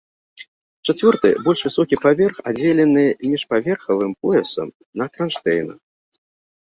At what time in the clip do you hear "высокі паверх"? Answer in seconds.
1.67-2.39